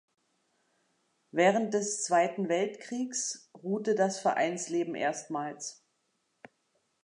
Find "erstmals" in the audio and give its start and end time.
4.95-5.85